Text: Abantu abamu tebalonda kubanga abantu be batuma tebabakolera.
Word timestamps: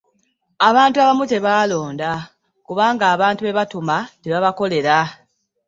Abantu 0.67 0.95
abamu 0.99 1.23
tebalonda 1.31 2.09
kubanga 2.67 3.03
abantu 3.13 3.41
be 3.43 3.57
batuma 3.57 3.97
tebabakolera. 4.21 4.97